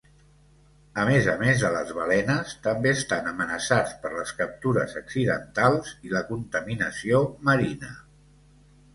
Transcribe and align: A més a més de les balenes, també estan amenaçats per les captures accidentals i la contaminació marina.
A 0.99 1.01
més 1.07 1.27
a 1.31 1.33
més 1.41 1.59
de 1.65 1.69
les 1.73 1.89
balenes, 1.97 2.53
també 2.67 2.93
estan 2.99 3.27
amenaçats 3.31 3.93
per 4.05 4.11
les 4.13 4.31
captures 4.39 4.95
accidentals 5.01 5.91
i 6.09 6.13
la 6.15 6.23
contaminació 6.31 7.21
marina. 7.51 7.91